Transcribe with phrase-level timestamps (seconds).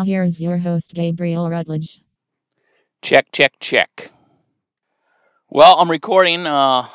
[0.00, 2.00] Now here's your host, Gabriel Rutledge.
[3.02, 4.10] Check, check, check.
[5.50, 6.88] Well, I'm recording uh,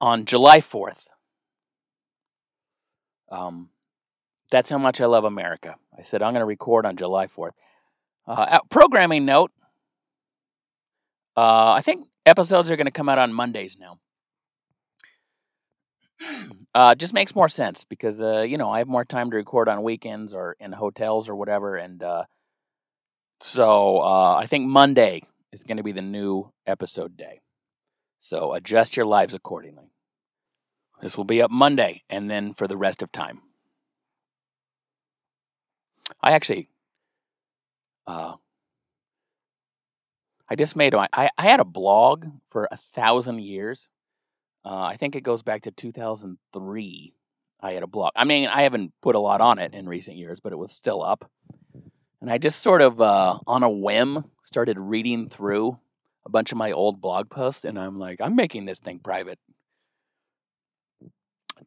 [0.00, 0.96] on July 4th.
[3.30, 3.68] Um,
[4.50, 5.76] that's how much I love America.
[5.96, 7.52] I said I'm going to record on July 4th.
[8.26, 9.52] Uh, programming note
[11.36, 14.00] uh, I think episodes are going to come out on Mondays now.
[16.74, 19.68] Uh, just makes more sense because uh, you know I have more time to record
[19.68, 22.24] on weekends or in hotels or whatever, and uh,
[23.40, 27.40] so uh, I think Monday is going to be the new episode day.
[28.20, 29.90] So adjust your lives accordingly.
[31.00, 33.42] This will be up Monday, and then for the rest of time.
[36.22, 36.68] I actually,
[38.06, 38.34] uh,
[40.48, 43.88] I just made I I had a blog for a thousand years
[44.66, 47.14] uh, I think it goes back to 2003.
[47.60, 48.10] I had a blog.
[48.16, 50.72] I mean, I haven't put a lot on it in recent years, but it was
[50.72, 51.30] still up.
[52.20, 55.78] And I just sort of, uh, on a whim, started reading through
[56.26, 59.38] a bunch of my old blog posts, and I'm like, I'm making this thing private.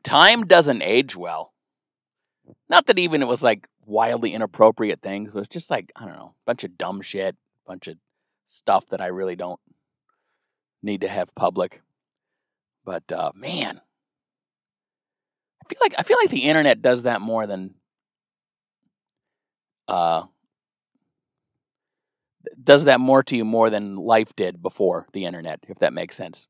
[0.03, 1.53] Time doesn't age well.
[2.67, 6.15] Not that even it was like wildly inappropriate things, but it's just like, I don't
[6.15, 7.95] know, a bunch of dumb shit, a bunch of
[8.47, 9.59] stuff that I really don't
[10.83, 11.81] need to have public.
[12.85, 13.81] But uh, man,
[15.63, 17.75] I feel like I feel like the internet does that more than
[19.87, 20.23] uh,
[22.63, 26.15] does that more to you more than life did before the internet, if that makes
[26.15, 26.47] sense.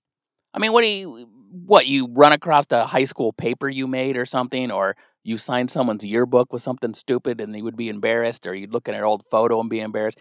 [0.54, 4.18] I mean, what do you what you run across a high school paper you made
[4.18, 8.46] or something, or you signed someone's yearbook with something stupid and you would be embarrassed,
[8.48, 10.20] or you'd look at an old photo and be embarrassed.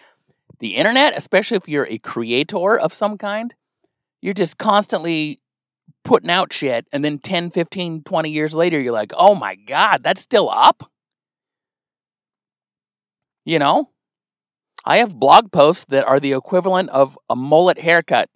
[0.61, 3.55] The internet, especially if you're a creator of some kind,
[4.23, 5.41] you're just constantly
[6.09, 10.03] putting out shit and then 10 15 20 years later you're like oh my god
[10.03, 10.91] that's still up?
[13.45, 13.91] You know?
[14.85, 18.31] I have blog posts that are the equivalent of a mullet haircut.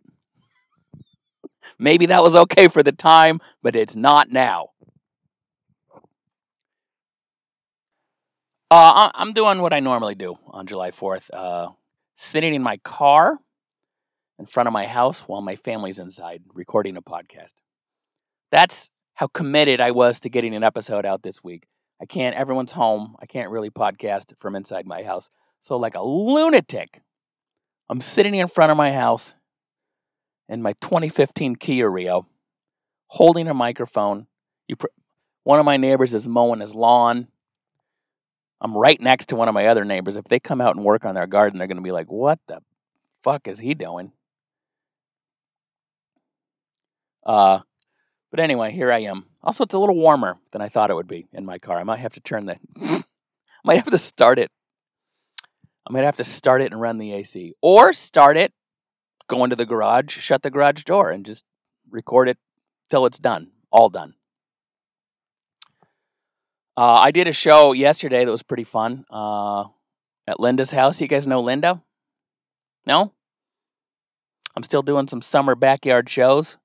[1.78, 4.68] Maybe that was okay for the time but it's not now.
[8.70, 11.68] Uh, i'm doing what i normally do on july 4th uh,
[12.16, 13.38] sitting in my car
[14.42, 17.52] in front of my house while my family's inside recording a podcast.
[18.50, 21.68] That's how committed I was to getting an episode out this week.
[22.00, 23.14] I can't, everyone's home.
[23.20, 25.30] I can't really podcast from inside my house.
[25.60, 27.02] So, like a lunatic,
[27.88, 29.34] I'm sitting in front of my house
[30.48, 32.26] in my 2015 Kia Rio,
[33.06, 34.26] holding a microphone.
[34.66, 34.86] You, pr-
[35.44, 37.28] one of my neighbors is mowing his lawn.
[38.60, 40.16] I'm right next to one of my other neighbors.
[40.16, 42.40] If they come out and work on their garden, they're going to be like, "What
[42.48, 42.58] the
[43.22, 44.10] fuck is he doing?"
[47.24, 47.60] Uh,
[48.30, 49.26] but anyway, here I am.
[49.42, 51.78] Also, it's a little warmer than I thought it would be in my car.
[51.78, 53.04] I might have to turn the, I
[53.64, 54.50] might have to start it.
[55.86, 58.52] I might have to start it and run the AC, or start it,
[59.28, 61.44] go into the garage, shut the garage door, and just
[61.90, 62.38] record it
[62.88, 64.14] till it's done, all done.
[66.76, 69.64] Uh, I did a show yesterday that was pretty fun uh,
[70.26, 71.00] at Linda's house.
[71.00, 71.82] You guys know Linda?
[72.86, 73.12] No?
[74.56, 76.56] I'm still doing some summer backyard shows.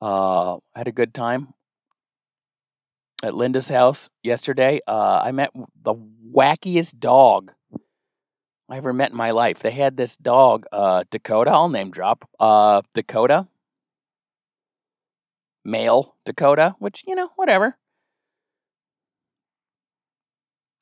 [0.00, 1.54] Uh, had a good time
[3.22, 4.80] at Linda's house yesterday.
[4.86, 5.50] Uh, I met
[5.82, 7.52] the wackiest dog
[8.68, 9.60] I ever met in my life.
[9.60, 11.50] They had this dog, uh, Dakota.
[11.52, 12.28] I'll name drop.
[12.40, 13.46] Uh, Dakota,
[15.64, 17.76] male Dakota, which you know, whatever.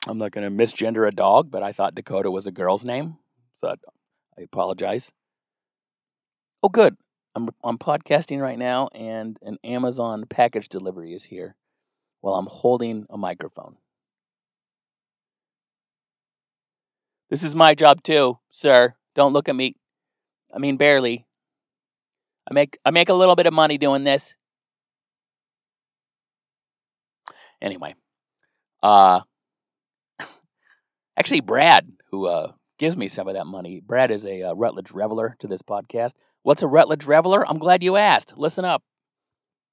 [0.06, 3.16] I'm not going to misgender a dog, but I thought Dakota was a girl's name,
[3.56, 3.74] so
[4.38, 5.12] I apologize.
[6.62, 6.96] Oh, good.
[7.34, 11.56] I'm I'm podcasting right now, and an Amazon package delivery is here
[12.20, 13.76] while I'm holding a microphone.
[17.30, 18.94] This is my job too, sir.
[19.14, 19.76] Don't look at me.
[20.54, 21.26] I mean, barely.
[22.48, 24.36] I make I make a little bit of money doing this.
[27.60, 27.94] Anyway,
[28.82, 29.20] uh,
[31.16, 34.92] actually, Brad, who uh gives me some of that money, Brad is a uh, Rutledge
[34.92, 36.12] Reveler to this podcast.
[36.44, 37.48] What's a Rutledge Reveler?
[37.48, 38.34] I'm glad you asked.
[38.36, 38.82] Listen up,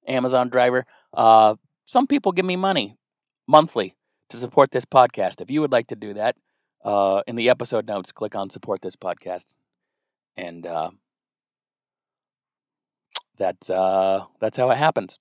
[0.08, 0.86] Amazon driver.
[1.12, 2.96] Uh, some people give me money
[3.46, 3.94] monthly
[4.30, 5.42] to support this podcast.
[5.42, 6.34] If you would like to do that,
[6.82, 9.44] uh, in the episode notes, click on support this podcast.
[10.34, 10.92] And uh,
[13.36, 15.18] that's, uh, that's how it happens.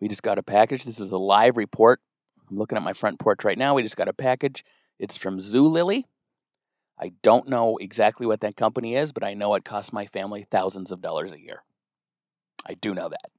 [0.00, 0.84] We just got a package.
[0.84, 2.00] This is a live report.
[2.48, 3.74] I'm looking at my front porch right now.
[3.74, 4.64] We just got a package.
[4.98, 6.04] It's from Zulily.
[6.98, 10.46] I don't know exactly what that company is, but I know it costs my family
[10.50, 11.62] thousands of dollars a year.
[12.66, 13.30] I do know that.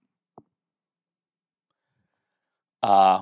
[2.87, 3.21] Uh,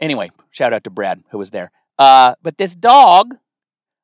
[0.00, 1.70] Anyway, shout out to Brad who was there.
[1.98, 3.34] Uh, but this dog,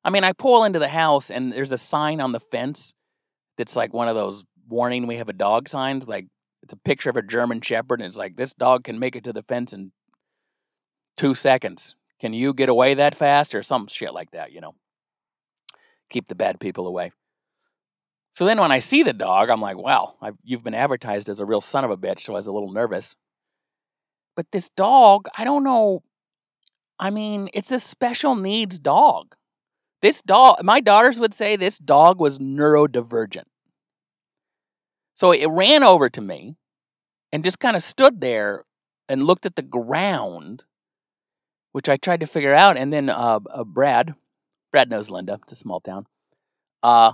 [0.03, 2.93] I mean, I pull into the house and there's a sign on the fence
[3.57, 6.07] that's like one of those warning we have a dog signs.
[6.07, 6.27] Like
[6.63, 9.23] it's a picture of a German Shepherd, and it's like this dog can make it
[9.23, 9.91] to the fence in
[11.15, 11.95] two seconds.
[12.19, 14.51] Can you get away that fast, or some shit like that?
[14.51, 14.75] You know,
[16.09, 17.11] keep the bad people away.
[18.33, 21.39] So then when I see the dog, I'm like, well, I've, you've been advertised as
[21.39, 23.15] a real son of a bitch, so I was a little nervous.
[24.35, 26.03] But this dog, I don't know.
[26.99, 29.35] I mean, it's a special needs dog.
[30.01, 33.45] This dog, my daughters would say this dog was neurodivergent.
[35.15, 36.57] So it ran over to me
[37.31, 38.65] and just kind of stood there
[39.07, 40.65] and looked at the ground,
[41.71, 42.77] which I tried to figure out.
[42.77, 44.15] And then uh, uh, Brad,
[44.75, 46.05] Brad knows Linda, it's a small town.
[46.83, 47.13] Uh,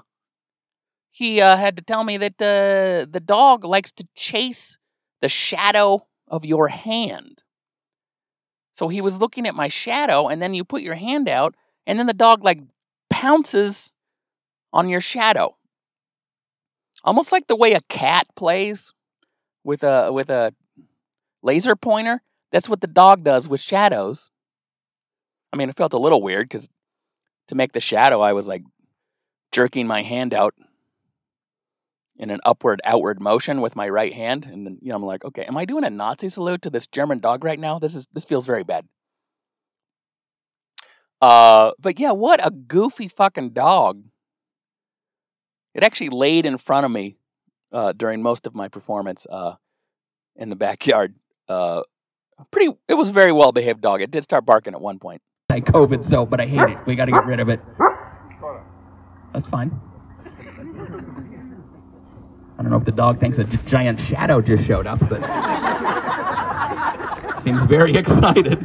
[1.12, 4.80] he uh, had to tell me that uh, the dog likes to chase
[5.22, 7.44] the shadow of your hand.
[8.72, 11.54] So he was looking at my shadow, and then you put your hand out,
[11.86, 12.62] and then the dog like
[13.12, 13.92] pounces
[14.74, 15.56] on your shadow.
[17.04, 18.92] Almost like the way a cat plays
[19.64, 20.56] with a with a
[21.44, 22.24] laser pointer.
[22.52, 24.32] That's what the dog does with shadows.
[25.54, 26.68] I mean, it felt a little weird because
[27.48, 28.64] to make the shadow, I was like
[29.52, 30.56] jerking my hand out
[32.18, 35.26] in an upward outward motion with my right hand and then you know I'm like
[35.26, 37.80] okay am I doing a Nazi salute to this German dog right now?
[37.80, 38.88] This is this feels very bad.
[41.20, 44.04] Uh but yeah what a goofy fucking dog.
[45.74, 47.18] It actually laid in front of me
[47.74, 49.56] uh during most of my performance uh
[50.36, 51.16] in the backyard.
[51.50, 51.82] Uh
[52.52, 54.02] pretty it was a very well behaved dog.
[54.02, 56.96] It did start barking at one point I covid so but I hate it we
[56.96, 57.60] got to get rid of it
[59.34, 59.72] that's fine
[62.62, 65.20] I don't know if the dog thinks a giant shadow just showed up, but
[67.44, 68.62] seems very excited.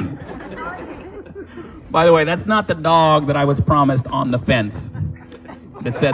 [1.91, 4.91] By the way, that's not the dog that I was promised on the fence.
[5.81, 6.12] That said,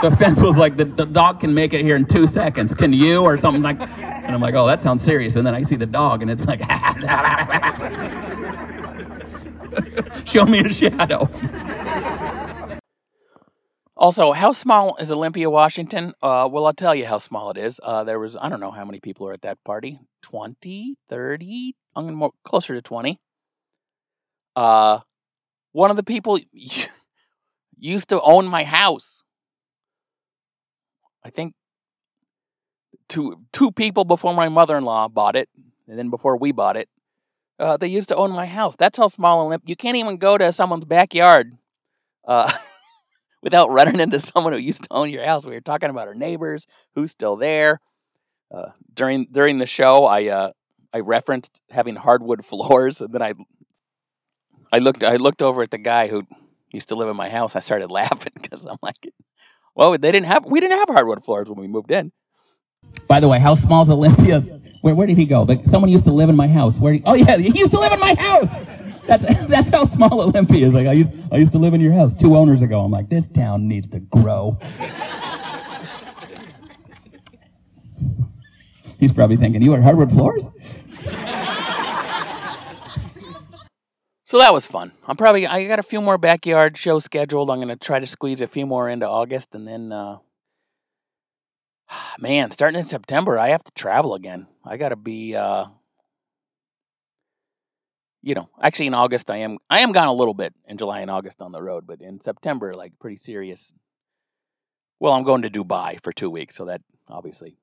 [0.00, 2.72] the fence was like, the, the dog can make it here in two seconds.
[2.72, 3.20] Can you?
[3.20, 3.78] Or something like
[4.24, 5.36] And I'm like, oh, that sounds serious.
[5.36, 6.60] And then I see the dog, and it's like,
[10.26, 11.28] show me a shadow.
[13.96, 16.14] Also, how small is Olympia, Washington?
[16.22, 17.80] Uh, well, I'll tell you how small it is.
[17.82, 21.76] Uh, there was, I don't know how many people are at that party 20, 30,
[21.94, 23.20] I'm more, closer to 20.
[24.56, 25.00] Uh,
[25.72, 26.38] one of the people
[27.78, 29.22] used to own my house.
[31.24, 31.54] I think
[33.08, 35.48] two, two people before my mother in law bought it,
[35.88, 36.88] and then before we bought it,
[37.58, 38.74] uh, they used to own my house.
[38.78, 39.62] That's how small and limp.
[39.66, 41.56] You can't even go to someone's backyard.
[42.26, 42.52] Uh,
[43.44, 45.44] without running into someone who used to own your house.
[45.44, 47.80] We were talking about our neighbors, who's still there.
[48.52, 50.52] Uh, during during the show, I uh,
[50.92, 53.34] I referenced having hardwood floors, and then I
[54.72, 56.26] I looked I looked over at the guy who
[56.72, 57.54] used to live in my house.
[57.54, 59.12] I started laughing because I'm like,
[59.76, 62.10] well, they didn't have we didn't have hardwood floors when we moved in.
[63.08, 64.50] By the way, how small is Olympia's?
[64.80, 65.44] Where where did he go?
[65.44, 66.78] But someone used to live in my house.
[66.78, 66.94] Where?
[66.94, 68.50] He, oh yeah, he used to live in my house.
[69.06, 70.74] That's that's how small Olympia is.
[70.74, 72.80] Like I used I used to live in your house two owners ago.
[72.80, 74.58] I'm like, this town needs to grow.
[78.98, 80.44] He's probably thinking, you are hardwood floors?
[84.24, 84.92] so that was fun.
[85.06, 87.50] I'm probably I got a few more backyard shows scheduled.
[87.50, 90.18] I'm gonna try to squeeze a few more into August and then uh
[92.18, 94.46] man, starting in September I have to travel again.
[94.64, 95.66] I gotta be uh
[98.22, 101.00] you know, actually in August I am I am gone a little bit in July
[101.00, 103.72] and August on the road, but in September like pretty serious.
[105.00, 107.56] Well, I'm going to Dubai for 2 weeks, so that obviously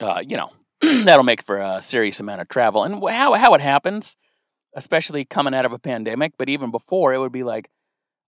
[0.00, 0.50] uh, you know,
[0.80, 2.84] that'll make for a serious amount of travel.
[2.84, 4.16] And how how it happens,
[4.76, 7.70] especially coming out of a pandemic, but even before it would be like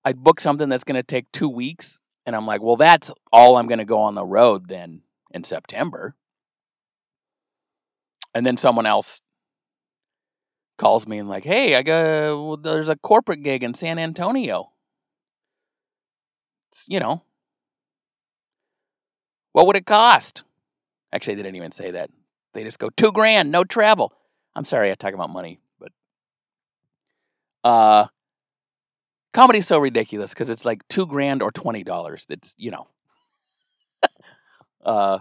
[0.05, 3.57] I'd book something that's going to take 2 weeks and I'm like, "Well, that's all
[3.57, 6.15] I'm going to go on the road then in September."
[8.35, 9.23] And then someone else
[10.79, 14.73] calls me and like, "Hey, I got well, there's a corporate gig in San Antonio."
[16.73, 17.23] It's, you know,
[19.53, 20.43] what would it cost?
[21.13, 22.11] Actually, they didn't even say that.
[22.55, 24.13] They just go two grand, no travel.
[24.55, 25.93] I'm sorry, I talk about money, but
[27.65, 28.07] uh,
[29.33, 32.27] comedy's so ridiculous because it's like two grand or twenty dollars.
[32.29, 32.89] It's you know,
[34.85, 35.19] uh,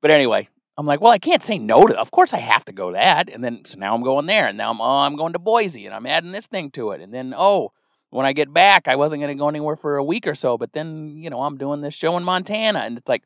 [0.00, 1.98] but anyway, I'm like, well, I can't say no to.
[1.98, 3.28] Of course, I have to go that.
[3.28, 5.86] And then so now I'm going there, and now I'm oh, I'm going to Boise,
[5.86, 7.00] and I'm adding this thing to it.
[7.00, 7.72] And then oh,
[8.10, 10.56] when I get back, I wasn't going to go anywhere for a week or so,
[10.58, 13.24] but then you know I'm doing this show in Montana, and it's like,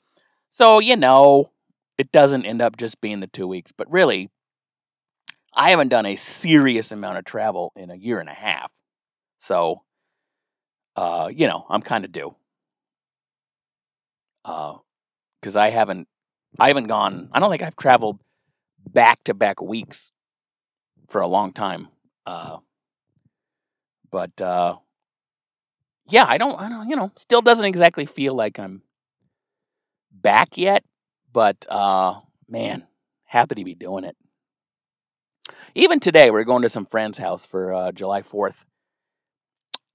[0.51, 1.51] so you know,
[1.99, 4.31] it doesn't end up just being the two weeks, but really,
[5.55, 8.71] I haven't done a serious amount of travel in a year and a half.
[9.39, 9.83] So,
[10.97, 12.35] uh, you know, I'm kind of due.
[14.45, 14.75] Uh,
[15.41, 16.09] because I haven't,
[16.59, 17.29] I haven't gone.
[17.33, 18.21] I don't think I've traveled
[18.89, 20.13] back to back weeks
[21.09, 21.89] for a long time.
[22.27, 22.59] Uh,
[24.11, 24.77] but uh,
[26.09, 28.83] yeah, I don't, I don't, you know, still doesn't exactly feel like I'm
[30.11, 30.85] back yet.
[31.33, 32.87] But uh, man,
[33.25, 34.17] happy to be doing it.
[35.75, 38.65] Even today, we're going to some friend's house for uh, July 4th.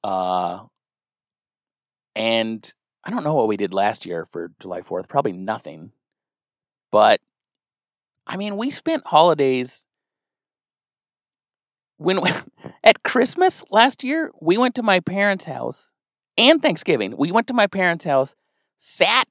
[0.04, 0.66] Uh,
[2.16, 5.08] and I don't know what we did last year for July 4th.
[5.08, 5.92] Probably nothing.
[6.92, 7.20] But
[8.28, 9.86] I mean, we spent holidays
[11.98, 12.20] when
[12.84, 15.92] at Christmas last year, we went to my parents' house
[16.38, 17.16] and Thanksgiving.
[17.18, 18.36] We went to my parents' house,
[18.78, 19.28] sat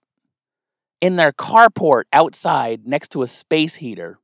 [1.00, 4.18] in their carport outside next to a space heater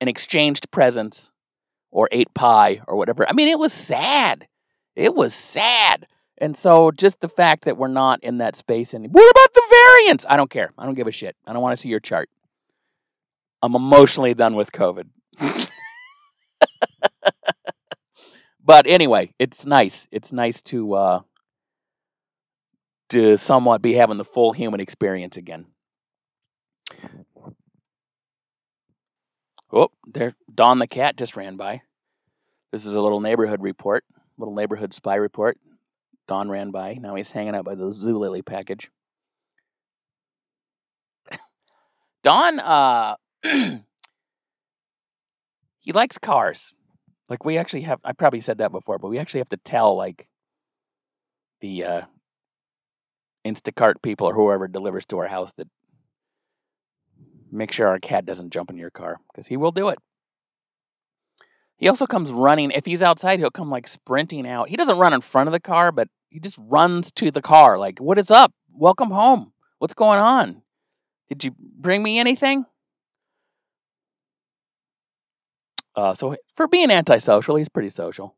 [0.00, 1.30] and exchanged presents
[1.90, 3.28] or ate pie or whatever.
[3.28, 4.48] I mean, it was sad.
[4.94, 6.06] It was sad.
[6.38, 9.12] And so just the fact that we're not in that space anymore.
[9.12, 10.26] What about the variants?
[10.28, 10.72] I don't care.
[10.76, 11.36] I don't give a shit.
[11.46, 12.28] I don't want to see your chart.
[13.62, 15.08] I'm emotionally done with COVID.
[18.64, 20.08] but anyway, it's nice.
[20.10, 21.20] It's nice to uh
[23.08, 25.66] to somewhat be having the full human experience again.
[29.72, 31.82] Oh, there Don the cat just ran by.
[32.72, 34.04] This is a little neighborhood report,
[34.38, 35.58] little neighborhood spy report.
[36.28, 36.94] Don ran by.
[36.94, 38.90] Now he's hanging out by the Zulily package.
[42.22, 43.82] Don, uh, he
[45.92, 46.72] likes cars.
[47.28, 49.96] Like we actually have, I probably said that before, but we actually have to tell
[49.96, 50.28] like
[51.60, 52.02] the uh,
[53.46, 55.68] Instacart people or whoever delivers to our house that
[57.50, 59.98] make sure our cat doesn't jump in your car because he will do it.
[61.78, 62.70] He also comes running.
[62.70, 64.68] If he's outside, he'll come like sprinting out.
[64.68, 67.78] He doesn't run in front of the car, but he just runs to the car.
[67.78, 68.52] Like, what is up?
[68.72, 69.52] Welcome home.
[69.78, 70.62] What's going on?
[71.28, 72.66] Did you bring me anything?
[75.94, 78.34] Uh, so for being antisocial, he's pretty social.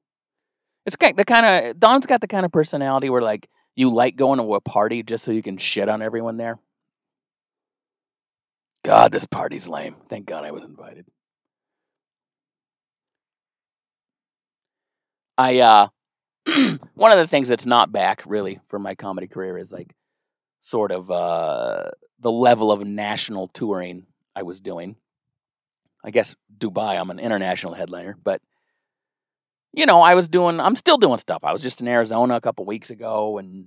[0.87, 4.39] It's the kind of Don's got the kind of personality where like you like going
[4.39, 6.59] to a party just so you can shit on everyone there.
[8.85, 9.97] God, this party's lame.
[10.09, 11.05] Thank God I was invited.
[15.39, 15.89] I uh
[16.95, 19.95] one of the things that's not back really for my comedy career is like
[20.61, 21.91] sort of uh
[22.21, 24.97] the level of national touring I was doing.
[26.05, 28.43] I guess Dubai, I'm an international headliner, but
[29.73, 31.45] you know, I was doing I'm still doing stuff.
[31.45, 33.67] I was just in Arizona a couple weeks ago and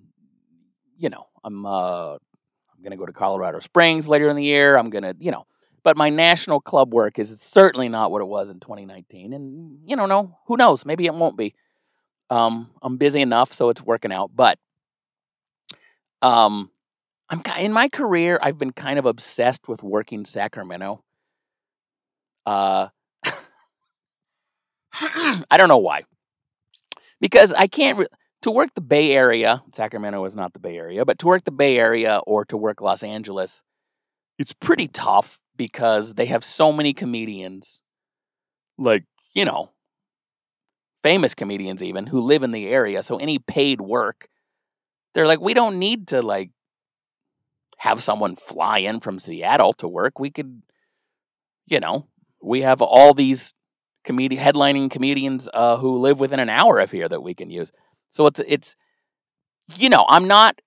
[0.98, 4.76] you know, I'm uh I'm to go to Colorado Springs later in the year.
[4.76, 5.46] I'm to, you know,
[5.84, 9.96] but my national club work is certainly not what it was in 2019 and you
[9.96, 11.56] know, no, who knows, maybe it won't be.
[12.30, 14.58] Um I'm busy enough so it's working out, but
[16.22, 16.70] um
[17.30, 21.04] I'm in my career I've been kind of obsessed with working Sacramento.
[22.46, 22.88] Uh
[24.94, 26.04] I don't know why.
[27.20, 28.08] Because I can't re-
[28.42, 31.52] to work the Bay Area, Sacramento is not the Bay Area, but to work the
[31.52, 33.64] Bay Area or to work Los Angeles,
[34.40, 37.84] it's pretty tough because they have so many comedians,
[38.80, 39.04] like,
[39.36, 39.70] you know,
[41.04, 43.04] famous comedians even, who live in the area.
[43.04, 44.28] So any paid work,
[45.14, 46.50] they're like, we don't need to, like,
[47.78, 50.18] have someone fly in from Seattle to work.
[50.18, 50.64] We could,
[51.68, 52.08] you know,
[52.42, 53.54] we have all these
[54.04, 57.72] comedian headlining comedians uh, who live within an hour of here that we can use.
[58.10, 58.76] So it's it's
[59.78, 60.60] you know, I'm not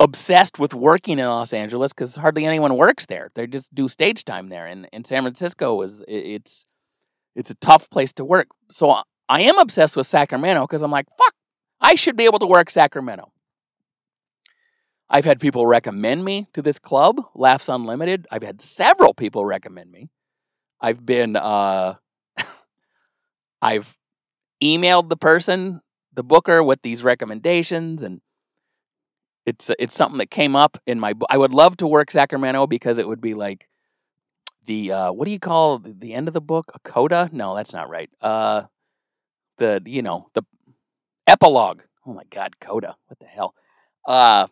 [0.00, 3.30] obsessed with working in Los Angeles because hardly anyone works there.
[3.34, 4.66] They just do stage time there.
[4.66, 6.66] And in San Francisco is it's
[7.34, 8.48] it's a tough place to work.
[8.70, 11.34] So I am obsessed with Sacramento because I'm like, fuck,
[11.80, 13.32] I should be able to work Sacramento.
[15.10, 18.26] I've had people recommend me to this club, Laughs Unlimited.
[18.30, 20.10] I've had several people recommend me.
[20.80, 21.94] I've been uh
[23.62, 23.94] I've
[24.62, 25.80] emailed the person,
[26.12, 28.20] the booker, with these recommendations, and
[29.46, 31.14] it's it's something that came up in my.
[31.28, 33.68] I would love to work Sacramento because it would be like
[34.66, 36.70] the uh, what do you call the end of the book?
[36.74, 37.28] A coda?
[37.32, 38.10] No, that's not right.
[38.20, 38.62] Uh,
[39.58, 40.42] the you know the
[41.26, 41.82] epilogue.
[42.06, 42.96] Oh my God, coda!
[43.06, 43.54] What the hell?
[44.06, 44.48] Uh,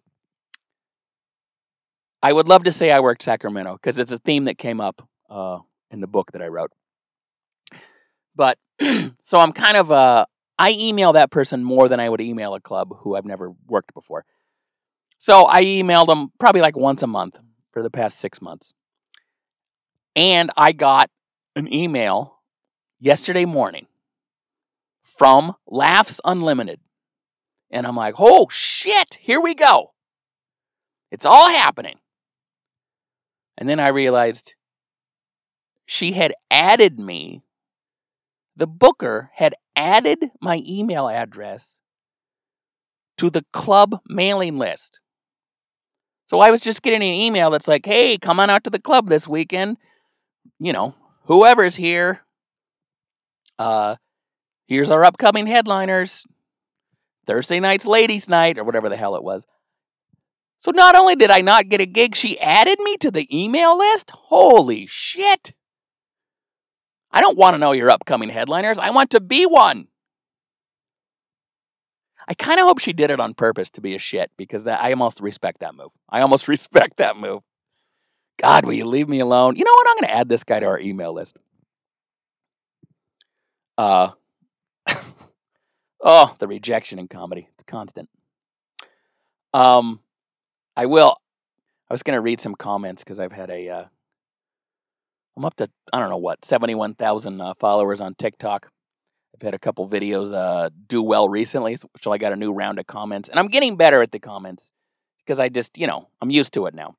[2.22, 5.08] I would love to say I worked Sacramento because it's a theme that came up
[5.28, 5.58] uh,
[5.90, 6.70] in the book that I wrote.
[8.34, 8.58] But
[9.24, 10.26] so I'm kind of uh
[10.58, 13.94] I email that person more than I would email a club who I've never worked
[13.94, 14.24] before.
[15.22, 17.36] So I emailed them probably like once a month
[17.70, 18.74] for the past six months.
[20.16, 21.10] And I got
[21.54, 22.40] an email
[22.98, 23.86] yesterday morning
[25.04, 26.80] from Laughs Unlimited.
[27.70, 29.92] And I'm like, oh shit, here we go.
[31.12, 32.00] It's all happening.
[33.56, 34.54] And then I realized
[35.86, 37.44] she had added me,
[38.56, 41.78] the booker had added my email address
[43.18, 44.98] to the club mailing list.
[46.32, 48.78] So I was just getting an email that's like, hey, come on out to the
[48.78, 49.76] club this weekend.
[50.58, 52.22] You know, whoever's here.
[53.58, 53.96] Uh,
[54.66, 56.24] here's our upcoming headliners.
[57.26, 59.44] Thursday night's ladies' night, or whatever the hell it was.
[60.58, 63.76] So not only did I not get a gig, she added me to the email
[63.76, 64.10] list?
[64.12, 65.52] Holy shit.
[67.10, 68.78] I don't want to know your upcoming headliners.
[68.78, 69.88] I want to be one.
[72.32, 74.80] I kind of hope she did it on purpose to be a shit because that
[74.80, 75.90] I almost respect that move.
[76.08, 77.42] I almost respect that move.
[78.40, 79.56] God, will you leave me alone?
[79.56, 79.86] You know what?
[79.90, 81.36] I'm going to add this guy to our email list.
[83.76, 84.12] Uh,
[86.00, 87.48] oh, the rejection in comedy.
[87.52, 88.08] It's constant.
[89.52, 90.00] Um,
[90.74, 91.18] I will.
[91.90, 93.68] I was going to read some comments because I've had a.
[93.68, 93.84] Uh,
[95.36, 98.71] I'm up to I don't know what seventy one thousand uh, followers on TikTok.
[99.34, 102.78] I've had a couple videos uh, do well recently, so I got a new round
[102.78, 104.70] of comments, and I'm getting better at the comments
[105.24, 106.96] because I just you know I'm used to it now.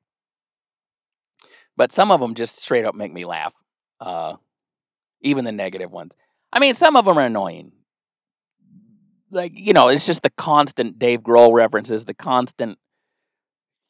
[1.76, 3.52] But some of them just straight up make me laugh,
[4.00, 4.34] uh,
[5.20, 6.16] even the negative ones.
[6.52, 7.72] I mean, some of them are annoying.
[9.30, 12.78] Like you know, it's just the constant Dave Grohl references, the constant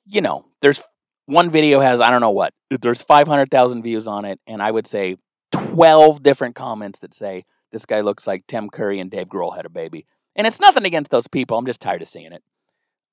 [0.07, 0.83] you know, there's
[1.27, 2.53] one video has I don't know what.
[2.83, 5.17] There's 500,000 views on it and I would say
[5.53, 9.66] 12 different comments that say this guy looks like Tim Curry and Dave Grohl had
[9.66, 10.07] a baby.
[10.35, 11.59] And it's nothing against those people.
[11.59, 12.43] I'm just tired of seeing it.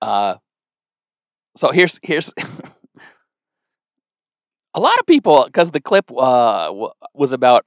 [0.01, 0.35] Uh
[1.57, 2.31] so here's here's
[4.73, 6.71] a lot of people because the clip uh,
[7.13, 7.65] was about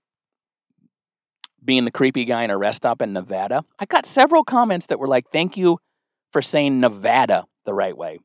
[1.63, 3.63] being the creepy guy in a rest stop in Nevada.
[3.79, 5.81] I got several comments that were like, "Thank you
[6.33, 8.21] for saying Nevada the right way."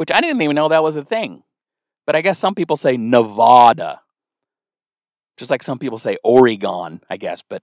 [0.00, 1.42] which I didn't even know that was a thing.
[2.06, 4.00] But I guess some people say Nevada.
[5.40, 7.40] Just like some people say Oregon, I guess.
[7.40, 7.62] But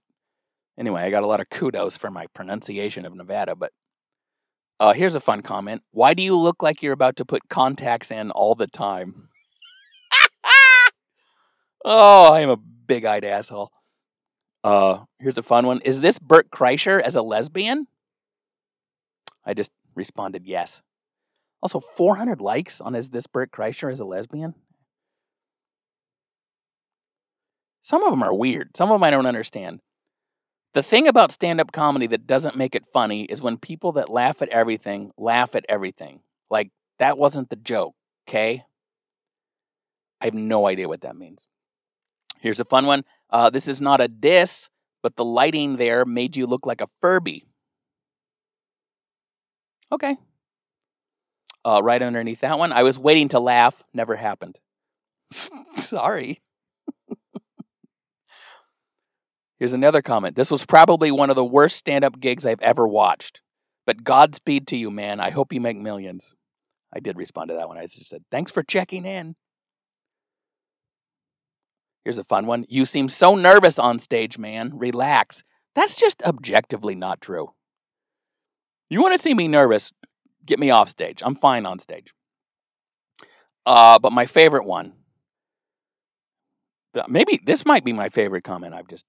[0.80, 3.56] anyway, I got a lot of kudos for my pronunciation of Nevada.
[3.56, 3.72] But
[4.80, 8.10] uh, here's a fun comment Why do you look like you're about to put contacts
[8.10, 9.30] in all the time?
[11.86, 13.72] oh, I am a big eyed asshole.
[14.64, 15.80] Uh, here's a fun one.
[15.82, 17.86] Is this Bert Kreischer as a lesbian?
[19.46, 20.82] I just responded yes.
[21.62, 24.56] Also, 400 likes on Is This Bert Kreischer as a lesbian.
[27.88, 28.76] Some of them are weird.
[28.76, 29.80] Some of them I don't understand.
[30.74, 34.10] The thing about stand up comedy that doesn't make it funny is when people that
[34.10, 36.20] laugh at everything laugh at everything.
[36.50, 37.96] Like, that wasn't the joke,
[38.28, 38.66] okay?
[40.20, 41.48] I have no idea what that means.
[42.42, 43.06] Here's a fun one.
[43.30, 44.68] Uh, this is not a diss,
[45.02, 47.46] but the lighting there made you look like a Furby.
[49.94, 50.18] Okay,
[51.64, 52.74] uh, right underneath that one.
[52.74, 54.60] I was waiting to laugh, never happened.
[55.32, 56.42] Sorry.
[59.60, 60.36] Here's another comment.
[60.36, 63.42] This was probably one of the worst stand up gigs I've ever watched.
[63.86, 65.20] But Godspeed to you, man.
[65.20, 66.36] I hope you make millions.
[66.94, 67.78] I did respond to that one.
[67.78, 69.36] I just said, thanks for checking in.
[72.04, 72.66] Here's a fun one.
[72.70, 74.72] You seem so nervous on stage, man.
[74.74, 75.44] Relax.
[75.76, 77.54] That's just objectively not true.
[78.90, 79.92] You want to see me nervous?
[80.46, 81.22] Get me off stage.
[81.26, 82.14] I'm fine on stage.
[83.66, 84.94] Uh, but my favorite one,
[87.10, 89.06] maybe this might be my favorite comment I've just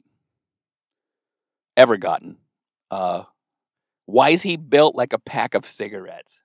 [1.79, 2.37] ever gotten.
[2.91, 3.23] Uh,
[4.05, 6.41] why is he built like a pack of cigarettes?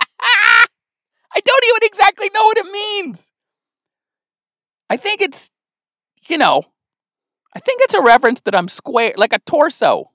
[0.20, 3.32] I don't even exactly know what it means.
[4.88, 5.50] I think it's,
[6.28, 6.62] you know,
[7.56, 10.10] I think it's a reference that I'm square, like a torso,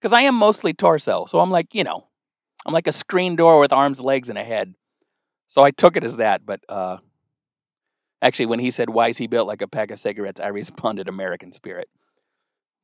[0.00, 1.26] because I am mostly torso.
[1.26, 2.06] So I'm like, you know,
[2.64, 4.74] I'm like a screen door with arms, legs, and a head.
[5.48, 6.46] So I took it as that.
[6.46, 6.98] But uh,
[8.22, 11.08] actually, when he said, "Why is he built like a pack of cigarettes?" I responded,
[11.08, 11.88] "American spirit."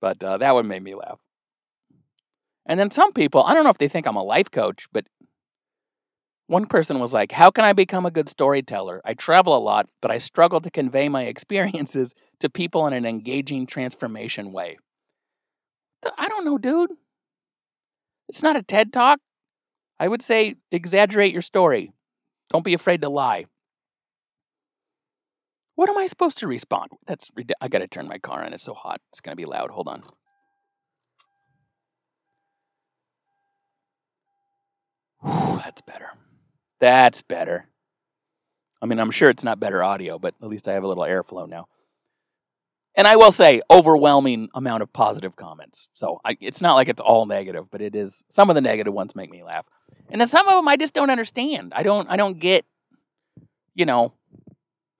[0.01, 1.19] But uh, that one made me laugh.
[2.67, 5.07] And then some people, I don't know if they think I'm a life coach, but
[6.47, 9.01] one person was like, How can I become a good storyteller?
[9.05, 13.07] I travel a lot, but I struggle to convey my experiences to people in an
[13.07, 14.79] engaging transformation way.
[16.19, 16.91] I don't know, dude.
[18.29, 19.21] It's not a TED talk.
[19.99, 21.93] I would say exaggerate your story.
[22.51, 23.47] Don't be afraid to lie.
[25.77, 26.91] What am I supposed to respond?
[27.07, 28.53] That's I got to turn my car on.
[28.53, 29.01] It's so hot.
[29.13, 29.71] It's going to be loud.
[29.71, 30.03] Hold on.
[35.23, 36.11] Whew, that's better.
[36.81, 37.69] That's better.
[38.83, 41.05] I mean, I'm sure it's not better audio, but at least I have a little
[41.05, 41.67] airflow now.
[42.97, 45.89] and I will say, overwhelming amount of positive comments.
[45.95, 48.25] So I, it's not like it's all negative, but it is.
[48.29, 49.67] Some of the negative ones make me laugh,
[50.11, 51.73] and then some of them I just don't understand.
[51.75, 52.09] I don't.
[52.11, 52.65] I don't get.
[53.77, 54.13] You know,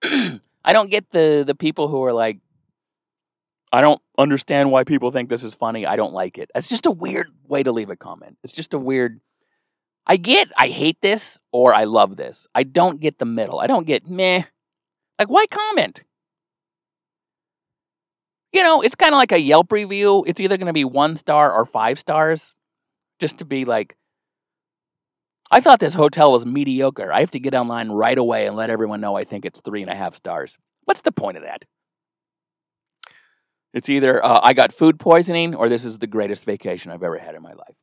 [0.65, 2.39] I don't get the the people who are like,
[3.71, 5.85] I don't understand why people think this is funny.
[5.85, 6.49] I don't like it.
[6.55, 8.37] It's just a weird way to leave a comment.
[8.43, 9.21] It's just a weird.
[10.07, 12.47] I get I hate this or I love this.
[12.55, 13.59] I don't get the middle.
[13.59, 14.43] I don't get meh.
[15.19, 16.03] Like why comment?
[18.51, 20.23] You know, it's kind of like a Yelp review.
[20.25, 22.55] It's either going to be one star or five stars,
[23.19, 23.97] just to be like,
[25.51, 27.13] I thought this hotel was mediocre.
[27.13, 29.81] I have to get online right away and let everyone know I think it's three
[29.81, 30.57] and a half stars.
[30.85, 31.65] What's the point of that?
[33.73, 37.17] It's either uh, I got food poisoning or this is the greatest vacation I've ever
[37.17, 37.75] had in my life.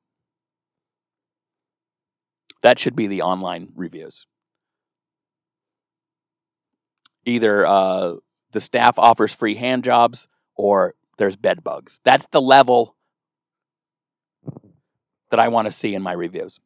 [2.62, 4.26] That should be the online reviews.
[7.24, 8.14] Either uh,
[8.52, 12.00] the staff offers free hand jobs or there's bed bugs.
[12.04, 12.96] That's the level
[15.30, 16.58] that I want to see in my reviews.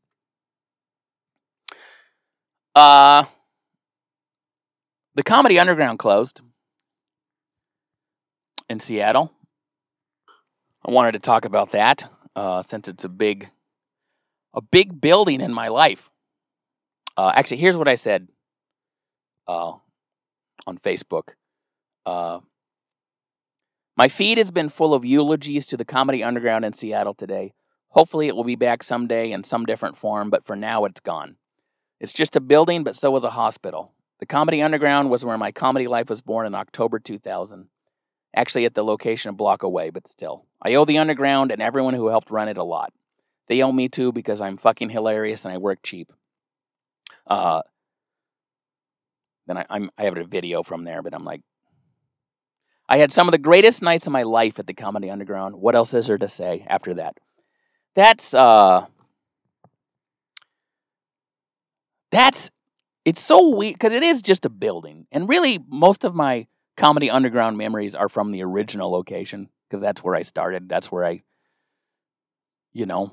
[2.76, 3.24] Uh,
[5.14, 6.42] the Comedy Underground closed
[8.68, 9.32] in Seattle.
[10.86, 12.04] I wanted to talk about that
[12.36, 13.48] uh, since it's a big,
[14.52, 16.10] a big building in my life.
[17.16, 18.28] Uh, actually, here's what I said
[19.48, 19.72] uh,
[20.66, 21.28] on Facebook.
[22.04, 22.40] Uh,
[23.96, 27.54] my feed has been full of eulogies to the Comedy Underground in Seattle today.
[27.88, 31.36] Hopefully, it will be back someday in some different form, but for now, it's gone.
[32.00, 33.92] It's just a building, but so was a hospital.
[34.20, 37.68] The Comedy Underground was where my comedy life was born in October 2000.
[38.34, 40.46] Actually, at the location a block away, but still.
[40.62, 42.92] I owe the Underground and everyone who helped run it a lot.
[43.48, 46.12] They owe me too because I'm fucking hilarious and I work cheap.
[47.26, 47.62] Uh,
[49.46, 51.42] then I, I'm, I have a video from there, but I'm like,
[52.88, 55.56] I had some of the greatest nights of my life at the Comedy Underground.
[55.56, 57.18] What else is there to say after that?
[57.94, 58.86] That's uh
[62.16, 62.50] That's
[63.04, 65.06] it's so weird because it is just a building.
[65.12, 70.02] And really most of my Comedy Underground memories are from the original location because that's
[70.02, 70.66] where I started.
[70.66, 71.22] That's where I
[72.72, 73.12] you know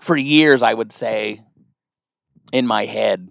[0.00, 1.42] for years I would say
[2.52, 3.28] in my head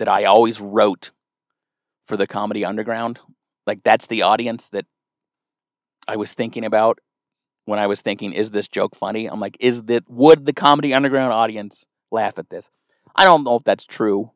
[0.00, 1.12] that I always wrote
[2.06, 3.20] for the Comedy Underground
[3.64, 4.86] like that's the audience that
[6.08, 6.98] I was thinking about
[7.66, 9.26] when I was thinking, is this joke funny?
[9.26, 12.68] I'm like, is that would the comedy underground audience laugh at this?
[13.14, 14.30] I don't know if that's true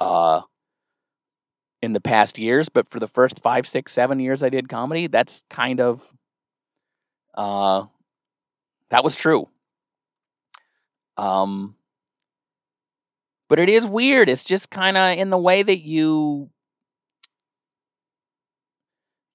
[0.00, 0.42] uh,
[1.82, 5.06] in the past years, but for the first five, six, seven years I did comedy,
[5.06, 6.02] that's kind of
[7.34, 7.86] uh,
[8.90, 9.48] that was true.
[11.16, 11.76] Um,
[13.48, 14.28] but it is weird.
[14.28, 16.50] It's just kind of in the way that you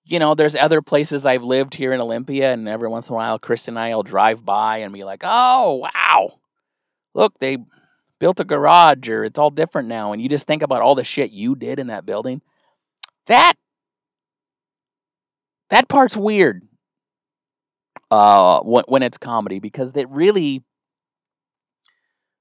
[0.06, 3.16] you know, there's other places I've lived here in Olympia, and every once in a
[3.16, 6.40] while, Chris and I will drive by and be like, oh, wow,
[7.14, 7.58] look, they
[8.24, 10.14] built a garage, or it's all different now.
[10.14, 12.42] And you just think about all the shit you did in that building.
[13.28, 13.56] That,
[15.70, 16.62] that part's weird
[18.10, 20.64] uh, when, when it's comedy because it really,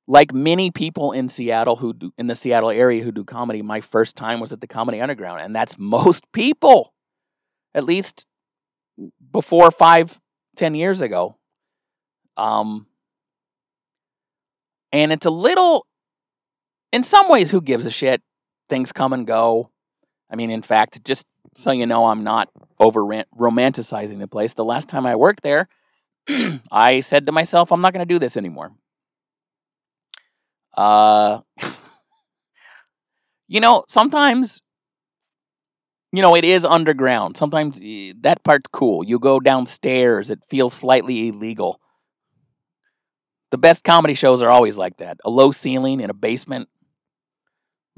[0.07, 3.81] like many people in Seattle who do, in the Seattle area who do comedy, my
[3.81, 6.95] first time was at the Comedy Underground, and that's most people
[7.75, 8.25] at least
[9.33, 10.21] before five,
[10.55, 11.39] ten years ago.
[12.37, 12.87] Um,
[14.93, 15.87] and it's a little,
[16.93, 18.23] in some ways, who gives a shit?
[18.69, 19.71] Things come and go.
[20.31, 24.55] I mean, in fact, just so you know, I'm not over romanticizing the place.
[24.55, 25.69] The last time I worked there,
[26.71, 28.73] I said to myself, I'm not going to do this anymore.
[30.75, 31.41] Uh,
[33.49, 34.63] you know, sometimes
[36.13, 37.37] you know, it is underground.
[37.37, 39.05] Sometimes eh, that part's cool.
[39.05, 41.81] You go downstairs, it feels slightly illegal.
[43.53, 45.19] The best comedy shows are always like that.
[45.25, 46.69] A low ceiling in a basement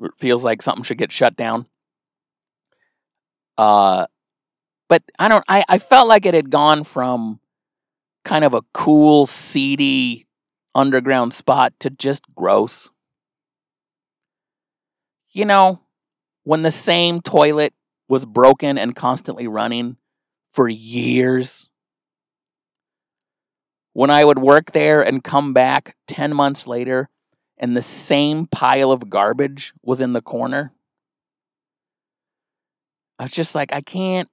[0.03, 1.67] it feels like something should get shut down.
[3.57, 4.07] Uh
[4.89, 7.41] but I don't I, I felt like it had gone from
[8.25, 10.27] kind of a cool, seedy
[10.75, 12.91] underground spot to just gross.
[15.31, 15.81] You know,
[16.43, 17.75] when the same toilet
[18.09, 19.97] was broken and constantly running
[20.53, 21.69] for years.
[23.95, 27.09] When I would work there and come back 10 months later
[27.57, 30.73] and the same pile of garbage was in the corner,
[33.19, 34.29] I was just like, I can't.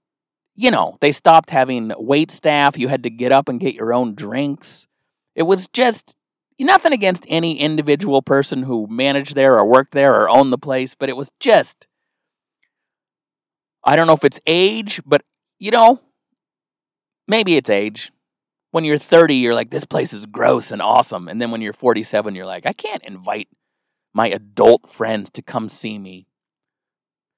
[0.53, 2.77] You know, they stopped having wait staff.
[2.77, 4.87] You had to get up and get your own drinks.
[5.33, 6.15] It was just
[6.59, 10.93] nothing against any individual person who managed there or worked there or owned the place,
[10.93, 11.87] but it was just
[13.83, 15.21] I don't know if it's age, but
[15.59, 16.01] you know,
[17.27, 18.11] maybe it's age.
[18.71, 21.27] When you're 30, you're like, this place is gross and awesome.
[21.27, 23.49] And then when you're 47, you're like, I can't invite
[24.13, 26.27] my adult friends to come see me.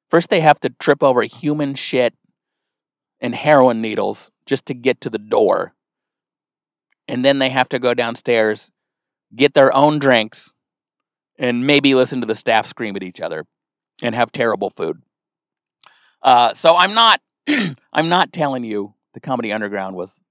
[0.09, 2.13] First, they have to trip over human shit
[3.19, 5.73] and heroin needles just to get to the door.
[7.07, 8.69] And then they have to go downstairs,
[9.35, 10.51] get their own drinks,
[11.39, 13.45] and maybe listen to the staff scream at each other
[14.01, 15.01] and have terrible food.
[16.21, 17.21] Uh, so I'm not
[17.93, 20.22] I'm not telling you the comedy underground was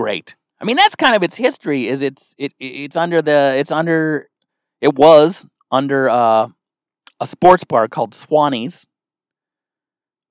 [0.00, 0.34] great.
[0.60, 4.28] I mean that's kind of its history is it's it it's under the it's under
[4.80, 6.48] it was under uh,
[7.20, 8.86] a sports bar called Swannie's.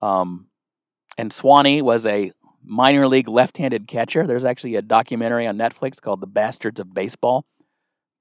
[0.01, 0.47] Um
[1.17, 2.31] and Swannie was a
[2.63, 4.25] minor league left-handed catcher.
[4.25, 7.45] There's actually a documentary on Netflix called The Bastards of Baseball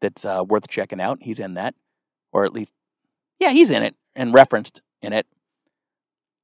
[0.01, 1.19] that's uh, worth checking out.
[1.21, 1.75] He's in that,
[2.33, 2.73] or at least,
[3.39, 5.27] yeah, he's in it and referenced in it.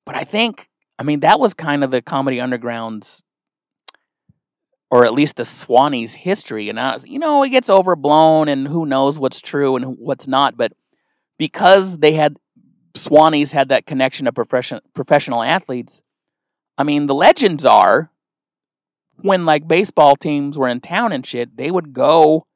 [0.06, 3.22] But I think, I mean, that was kind of the comedy underground's,
[4.94, 6.68] or at least the Swannie's history.
[6.68, 10.56] And I, you know, it gets overblown, and who knows what's true and what's not.
[10.56, 10.72] But
[11.36, 12.36] because they had
[12.94, 16.00] Swannie's had that connection to profession, professional athletes,
[16.78, 18.12] I mean, the legends are
[19.16, 22.46] when like baseball teams were in town and shit, they would go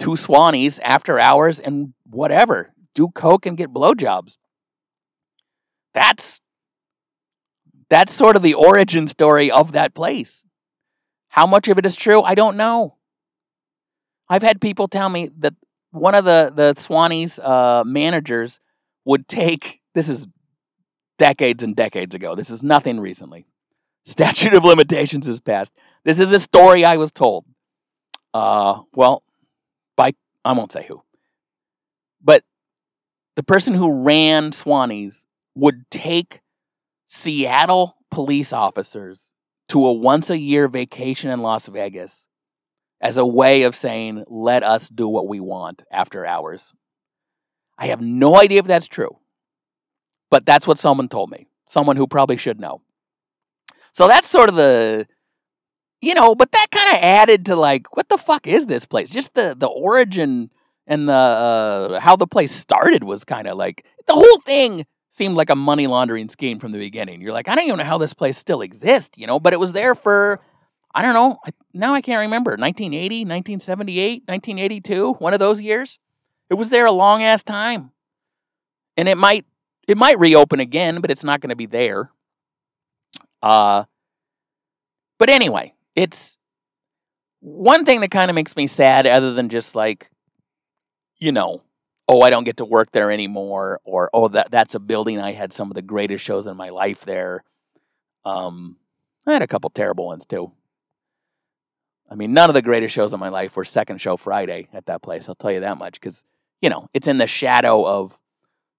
[0.00, 4.36] to Swannie's after hours and whatever, do coke and get blowjobs.
[5.94, 6.40] That's
[7.88, 10.42] that's sort of the origin story of that place.
[11.32, 12.96] How much of it is true, I don't know.
[14.28, 15.54] I've had people tell me that
[15.90, 18.60] one of the the Swannies uh, managers
[19.06, 20.26] would take this is
[21.16, 22.34] decades and decades ago.
[22.34, 23.46] This is nothing recently.
[24.04, 25.72] Statute of limitations has passed.
[26.04, 27.46] This is a story I was told.
[28.34, 29.22] Uh, well,
[29.96, 30.12] by
[30.44, 31.02] I won't say who,
[32.22, 32.44] but
[33.36, 36.42] the person who ran Swannie's would take
[37.08, 39.32] Seattle police officers
[39.72, 42.28] to a once a year vacation in Las Vegas
[43.00, 46.74] as a way of saying, let us do what we want after hours.
[47.78, 49.16] I have no idea if that's true.
[50.30, 51.46] But that's what someone told me.
[51.70, 52.82] Someone who probably should know.
[53.94, 55.06] So that's sort of the
[56.02, 59.08] you know, but that kind of added to like what the fuck is this place?
[59.08, 60.50] Just the the origin
[60.86, 65.36] and the uh, how the place started was kind of like the whole thing seemed
[65.36, 67.20] like a money laundering scheme from the beginning.
[67.20, 69.60] You're like, I don't even know how this place still exists, you know, but it
[69.60, 70.40] was there for
[70.94, 71.38] I don't know.
[71.72, 72.52] Now I can't remember.
[72.52, 75.98] 1980, 1978, 1982, one of those years.
[76.50, 77.92] It was there a long ass time.
[78.96, 79.46] And it might
[79.86, 82.10] it might reopen again, but it's not going to be there.
[83.42, 83.84] Uh,
[85.18, 86.38] but anyway, it's
[87.40, 90.10] one thing that kind of makes me sad, other than just like,
[91.18, 91.62] you know,
[92.08, 95.32] oh, I don't get to work there anymore, or oh, that that's a building I
[95.32, 97.44] had some of the greatest shows in my life there.
[98.24, 98.76] Um,
[99.26, 100.52] I had a couple terrible ones too.
[102.10, 104.86] I mean, none of the greatest shows in my life were second show Friday at
[104.86, 105.28] that place.
[105.28, 106.24] I'll tell you that much because
[106.60, 108.18] you know it's in the shadow of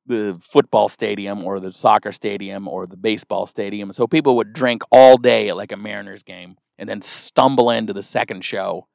[0.06, 3.94] the football stadium or the soccer stadium or the baseball stadium.
[3.94, 7.94] So people would drink all day at like a Mariners game and then stumble into
[7.94, 8.88] the second show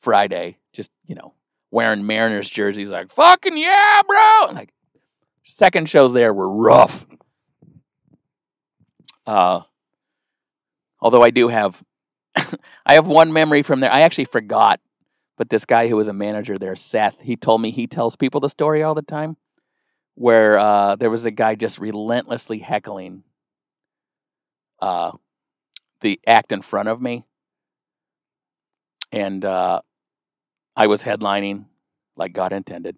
[0.00, 1.34] Friday, just, you know,
[1.74, 4.46] wearing Mariners jerseys like, fucking yeah, bro.
[4.46, 4.72] And like,
[5.44, 7.04] second shows there were rough.
[9.26, 9.62] Uh,
[11.00, 11.82] although I do have,
[12.86, 13.90] I have one memory from there.
[13.90, 14.78] I actually forgot,
[15.36, 18.40] but this guy who was a manager there, Seth, he told me he tells people
[18.40, 19.36] the story all the time
[20.14, 23.24] where uh, there was a guy just relentlessly heckling
[24.80, 25.10] uh,
[26.02, 27.24] the act in front of me.
[29.10, 29.80] And uh,
[30.76, 31.66] I was headlining
[32.16, 32.96] like God intended.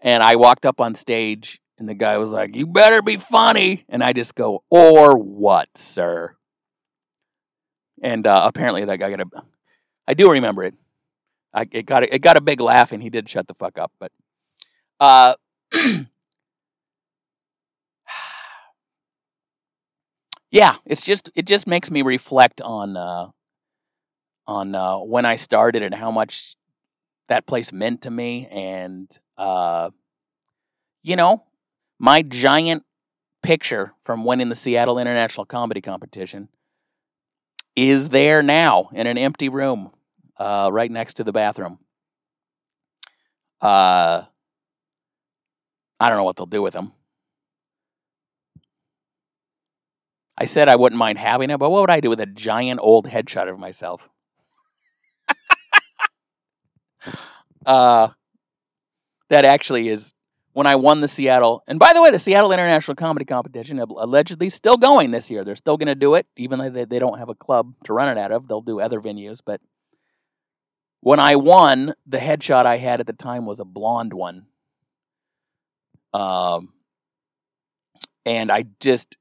[0.00, 3.84] And I walked up on stage, and the guy was like, You better be funny.
[3.88, 6.36] And I just go, Or what, sir?
[8.02, 9.26] And uh, apparently that guy got a.
[10.06, 10.74] I do remember it.
[11.52, 13.76] I, it got a, it got a big laugh, and he did shut the fuck
[13.78, 13.90] up.
[13.98, 14.12] But
[15.00, 15.34] uh,
[20.50, 23.30] yeah, it's just it just makes me reflect on uh,
[24.46, 26.56] on uh, when I started and how much
[27.28, 29.90] that place meant to me, and uh,
[31.02, 31.44] you know,
[31.98, 32.84] my giant
[33.42, 36.48] picture from winning the Seattle International Comedy Competition
[37.76, 39.92] is there now in an empty room,
[40.36, 41.78] uh, right next to the bathroom.
[43.60, 44.24] Uh,
[46.00, 46.92] I don't know what they'll do with them.
[50.36, 52.78] I said I wouldn't mind having it, but what would I do with a giant
[52.82, 54.08] old headshot of myself?
[57.66, 58.08] Uh,
[59.30, 60.14] that actually is
[60.52, 61.62] when I won the Seattle.
[61.66, 65.44] And by the way, the Seattle International Comedy Competition allegedly still going this year.
[65.44, 67.92] They're still going to do it, even though they, they don't have a club to
[67.92, 68.48] run it out of.
[68.48, 69.38] They'll do other venues.
[69.44, 69.60] But
[71.00, 74.46] when I won, the headshot I had at the time was a blonde one.
[76.12, 76.72] Um,
[78.24, 79.16] and I just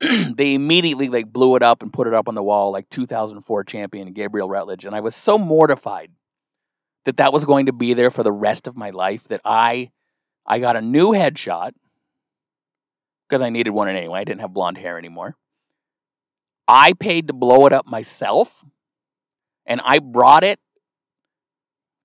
[0.00, 3.64] they immediately like blew it up and put it up on the wall like 2004
[3.64, 6.10] champion Gabriel Rutledge and I was so mortified
[7.06, 9.90] that that was going to be there for the rest of my life that I
[10.44, 11.72] I got a new headshot
[13.28, 14.20] because I needed one anyway.
[14.20, 15.36] I didn't have blonde hair anymore.
[16.68, 18.64] I paid to blow it up myself
[19.64, 20.60] and I brought it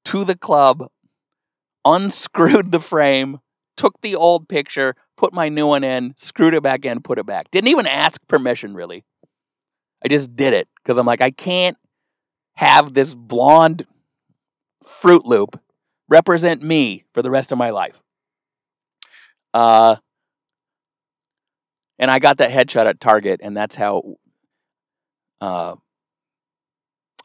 [0.05, 0.89] to the club,
[1.83, 3.39] unscrewed the frame,
[3.77, 7.25] took the old picture, put my new one in, screwed it back in, put it
[7.25, 7.49] back.
[7.51, 9.03] Didn't even ask permission, really.
[10.03, 11.77] I just did it because I'm like, I can't
[12.55, 13.85] have this blonde
[14.83, 15.59] Fruit Loop
[16.09, 18.01] represent me for the rest of my life.
[19.53, 19.97] Uh,
[21.99, 24.15] and I got that headshot at Target, and that's how.
[25.39, 25.75] Uh,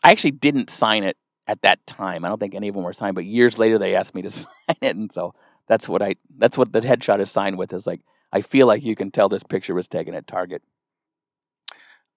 [0.03, 1.17] I actually didn't sign it
[1.47, 2.25] at that time.
[2.25, 4.31] I don't think any of them were signed, but years later they asked me to
[4.31, 4.47] sign
[4.81, 5.35] it, and so
[5.69, 8.01] that's what I that's what the headshot is signed with is like
[8.33, 10.63] I feel like you can tell this picture was taken at Target.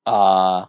[0.06, 0.66] Uh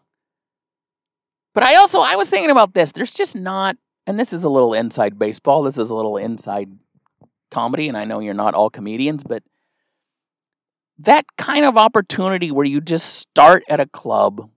[1.54, 2.92] but I also I was thinking about this.
[2.92, 5.62] There's just not and this is a little inside baseball.
[5.62, 6.70] This is a little inside
[7.50, 9.42] comedy and I know you're not all comedians, but
[10.98, 14.50] that kind of opportunity where you just start at a club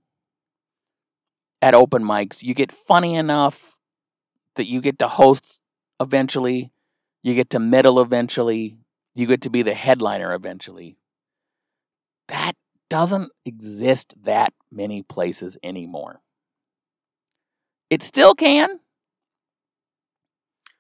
[1.62, 3.78] at open mics, you get funny enough
[4.56, 5.60] that you get to host
[6.00, 6.74] eventually
[7.24, 8.78] you get to middle eventually.
[9.16, 10.98] You get to be the headliner eventually.
[12.28, 12.54] That
[12.90, 16.22] doesn't exist that many places anymore.
[17.90, 18.80] It still can.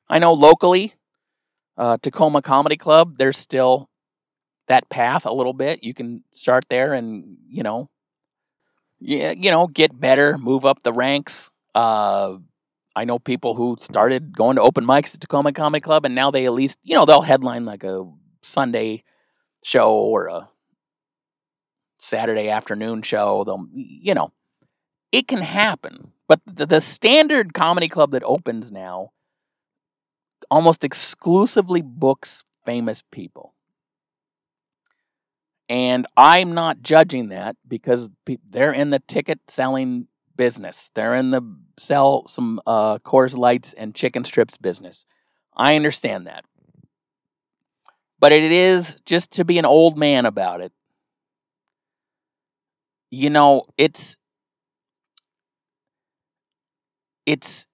[0.09, 0.93] I know locally,
[1.77, 3.89] uh, Tacoma Comedy Club, there's still
[4.67, 5.83] that path a little bit.
[5.83, 7.89] You can start there and, you know,
[8.99, 11.49] yeah, you know, get better, move up the ranks.
[11.75, 12.37] Uh,
[12.95, 16.31] I know people who started going to open mics at Tacoma Comedy Club, and now
[16.31, 18.09] they at least, you know, they'll headline like a
[18.43, 19.03] Sunday
[19.63, 20.49] show or a
[21.97, 23.43] Saturday afternoon show.
[23.43, 24.31] They'll, you know,
[25.11, 26.11] it can happen.
[26.27, 29.11] But the, the standard comedy club that opens now
[30.53, 33.55] almost exclusively books famous people.
[35.67, 38.07] And I'm not judging that because
[38.51, 40.91] they're in the ticket selling business.
[40.93, 41.41] They're in the
[41.79, 45.07] sell some uh, Coors Lights and chicken strips business.
[45.57, 46.45] I understand that.
[48.19, 50.71] But it is just to be an old man about it.
[53.09, 54.17] You know, it's
[57.25, 57.65] it's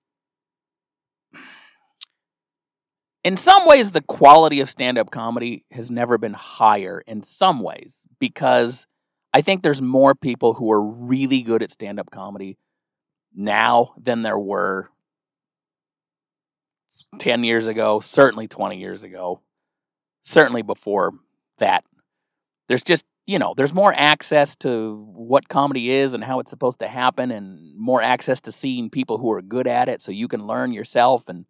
[3.23, 7.95] in some ways the quality of stand-up comedy has never been higher in some ways
[8.19, 8.88] because
[9.34, 12.58] I think there's more people who are really good at stand up comedy
[13.36, 14.89] now than there were
[17.19, 19.41] 10 years ago, certainly 20 years ago,
[20.23, 21.12] certainly before
[21.60, 21.84] that.
[22.67, 26.79] There's just, you know, there's more access to what comedy is and how it's supposed
[26.79, 30.27] to happen, and more access to seeing people who are good at it so you
[30.27, 31.27] can learn yourself.
[31.27, 31.45] And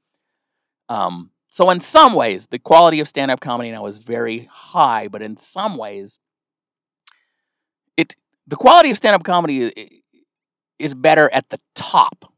[0.87, 5.07] um, so, in some ways, the quality of stand up comedy now is very high,
[5.07, 6.19] but in some ways,
[7.97, 8.15] it
[8.47, 10.03] the quality of stand up comedy
[10.77, 12.31] is better at the top.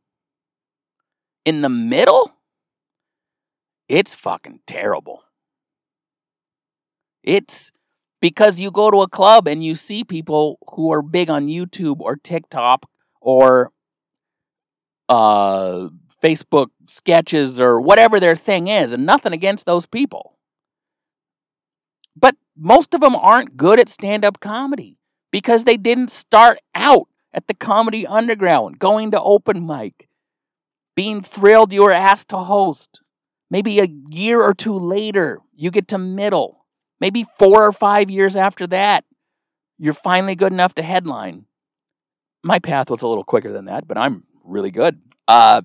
[1.43, 2.31] In the middle,
[3.89, 5.23] it's fucking terrible.
[7.23, 7.71] It's
[8.21, 11.99] because you go to a club and you see people who are big on YouTube
[11.99, 12.87] or TikTok
[13.19, 13.71] or
[15.09, 15.89] uh,
[16.21, 20.37] Facebook sketches or whatever their thing is, and nothing against those people.
[22.15, 24.97] But most of them aren't good at stand up comedy
[25.31, 30.09] because they didn't start out at the Comedy Underground, going to open mic,
[30.95, 33.01] being thrilled you were asked to host.
[33.49, 36.65] Maybe a year or two later, you get to middle.
[36.99, 39.05] Maybe four or five years after that,
[39.77, 41.45] you're finally good enough to headline.
[42.43, 44.99] My path was a little quicker than that, but I'm really good.
[45.27, 45.61] Uh,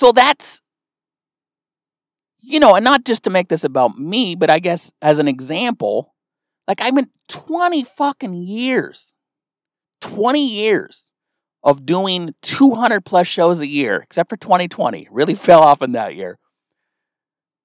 [0.00, 0.62] so that's
[2.40, 5.28] you know, and not just to make this about me, but I guess as an
[5.28, 6.14] example,
[6.66, 9.12] like I mean 20 fucking years.
[10.00, 11.04] 20 years
[11.62, 15.06] of doing 200 plus shows a year, except for 2020.
[15.10, 16.38] Really fell off in that year.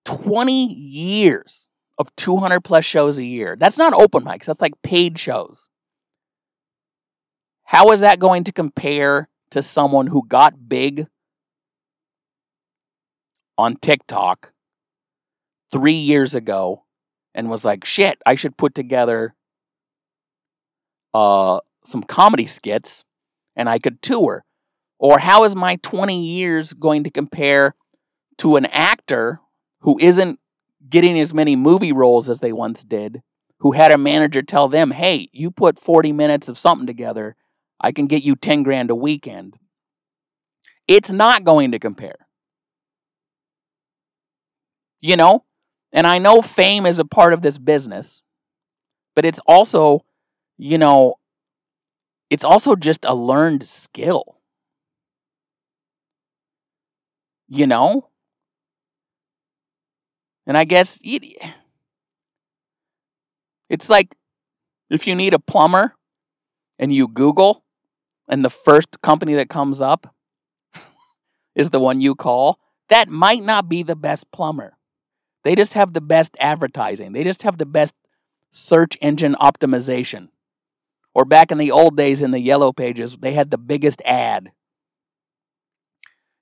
[0.04, 3.56] 20 years of 200 plus shows a year.
[3.58, 5.70] That's not open mics, that's like paid shows.
[7.64, 11.08] How is that going to compare to someone who got big
[13.58, 14.52] on TikTok
[15.72, 16.84] three years ago
[17.34, 19.36] and was like, shit, I should put together
[21.14, 23.04] uh, some comedy skits
[23.56, 24.46] and I could tour?
[24.98, 27.76] Or how is my 20 years going to compare
[28.38, 29.40] to an actor
[29.82, 30.40] who isn't
[30.90, 33.22] getting as many movie roles as they once did,
[33.60, 37.36] who had a manager tell them, hey, you put 40 minutes of something together,
[37.80, 39.58] I can get you 10 grand a weekend.
[40.88, 42.25] It's not going to compare.
[45.06, 45.44] You know?
[45.94, 48.24] And I know fame is a part of this business,
[49.16, 50.04] but it's also,
[50.58, 51.20] you know,
[52.32, 54.40] it's also just a learned skill.
[57.48, 58.10] You know?
[60.48, 60.98] And I guess
[63.70, 64.16] it's like
[64.90, 65.94] if you need a plumber
[66.80, 67.64] and you Google,
[68.28, 70.16] and the first company that comes up
[71.56, 74.75] is the one you call, that might not be the best plumber.
[75.46, 77.96] They just have the best advertising, they just have the best
[78.52, 80.30] search engine optimization.
[81.14, 84.52] Or back in the old days in the yellow pages, they had the biggest ad.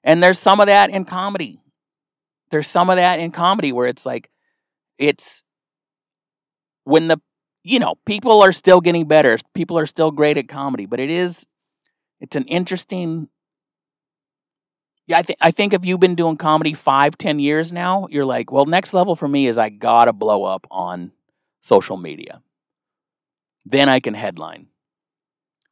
[0.04, 1.62] And there's some of that in comedy.
[2.50, 4.32] There's some of that in comedy where it's like,
[4.98, 5.44] it's
[6.86, 7.22] when the,
[7.64, 9.38] you know, people are still getting better.
[9.54, 11.46] People are still great at comedy, but it is,
[12.20, 13.28] it's an interesting,
[15.08, 18.26] yeah, I think I think if you've been doing comedy five, ten years now, you're
[18.26, 21.12] like, well, next level for me is I gotta blow up on
[21.62, 22.42] social media.
[23.66, 24.68] Then I can headline.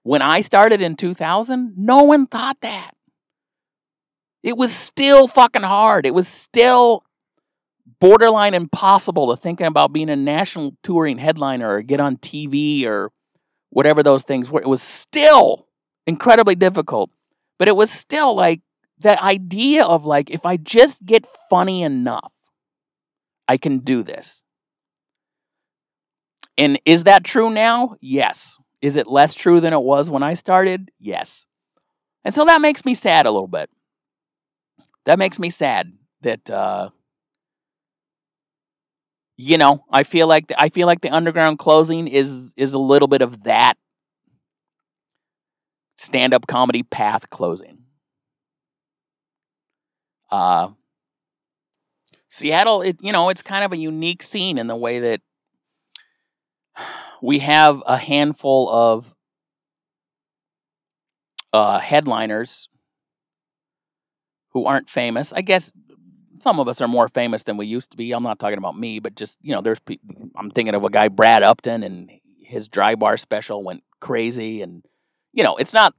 [0.03, 2.91] When I started in 2000, no one thought that.
[4.43, 6.05] It was still fucking hard.
[6.05, 7.03] It was still
[7.99, 13.11] borderline impossible to thinking about being a national touring headliner or get on TV or
[13.69, 14.61] whatever those things were.
[14.61, 15.67] It was still
[16.07, 17.11] incredibly difficult.
[17.59, 18.61] But it was still like
[19.01, 22.31] that idea of like, if I just get funny enough,
[23.47, 24.43] I can do this.
[26.57, 27.95] And is that true now?
[28.01, 28.57] Yes.
[28.81, 30.91] Is it less true than it was when I started?
[30.99, 31.45] Yes.
[32.23, 33.69] And so that makes me sad a little bit.
[35.05, 35.91] That makes me sad
[36.21, 36.89] that uh
[39.37, 42.79] you know, I feel like the, I feel like the underground closing is is a
[42.79, 43.73] little bit of that
[45.97, 47.80] stand-up comedy path closing.
[50.31, 50.69] Uh
[52.29, 55.21] Seattle, it you know, it's kind of a unique scene in the way that
[57.21, 59.13] we have a handful of
[61.53, 62.69] uh, headliners
[64.51, 65.33] who aren't famous.
[65.33, 65.71] I guess
[66.39, 68.13] some of us are more famous than we used to be.
[68.13, 69.79] I'm not talking about me, but just you know, there's.
[70.35, 72.09] I'm thinking of a guy, Brad Upton, and
[72.39, 74.83] his dry bar special went crazy, and
[75.33, 75.93] you know, it's not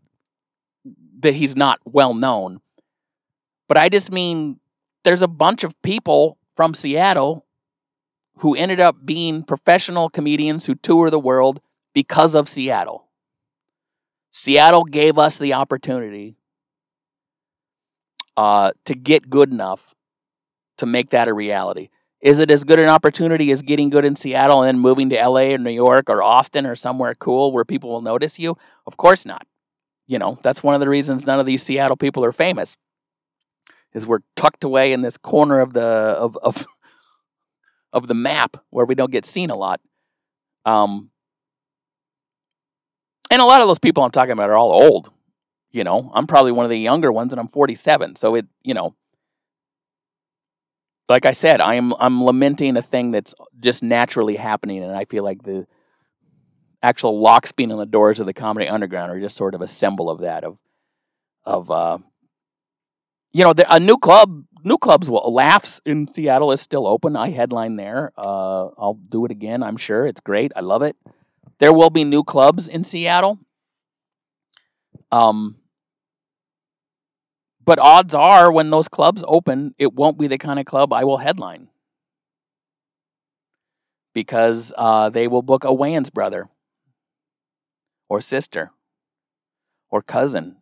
[1.20, 2.60] that he's not well known,
[3.72, 4.60] but I just mean
[5.02, 7.46] there's a bunch of people from Seattle
[8.40, 11.62] who ended up being professional comedians who tour the world
[11.94, 13.08] because of Seattle.
[14.30, 16.36] Seattle gave us the opportunity
[18.36, 19.94] uh, to get good enough
[20.76, 21.88] to make that a reality.
[22.20, 25.16] Is it as good an opportunity as getting good in Seattle and then moving to
[25.16, 28.54] LA or New York or Austin or somewhere cool where people will notice you?
[28.86, 29.46] Of course not.
[30.06, 32.76] You know, that's one of the reasons none of these Seattle people are famous.
[33.94, 36.66] Is we're tucked away in this corner of the of of
[37.92, 39.80] of the map where we don't get seen a lot.
[40.64, 41.10] Um,
[43.30, 45.10] and a lot of those people I'm talking about are all old.
[45.70, 48.16] You know, I'm probably one of the younger ones, and I'm 47.
[48.16, 48.94] So it, you know,
[51.08, 55.24] like I said, I'm I'm lamenting a thing that's just naturally happening, and I feel
[55.24, 55.66] like the
[56.82, 59.68] actual locks being on the doors of the comedy underground are just sort of a
[59.68, 60.44] symbol of that.
[60.44, 60.58] Of
[61.44, 61.98] of uh,
[63.32, 67.16] you know, the, a new club new clubs will laughs in seattle is still open.
[67.16, 68.12] I headline there.
[68.16, 70.06] Uh, i'll do it again i'm sure.
[70.06, 70.52] It's great.
[70.54, 70.96] I love it.
[71.58, 73.38] There will be new clubs in seattle.
[75.10, 75.56] Um,
[77.64, 81.04] but odds are when those clubs open it won't be the kind of club i
[81.04, 81.68] will headline.
[84.14, 86.50] Because uh, they will book a wayans brother
[88.10, 88.72] or sister
[89.90, 90.56] or cousin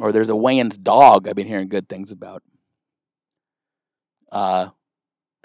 [0.00, 2.42] or there's a Wayans dog I've been hearing good things about.
[4.30, 4.70] Uh,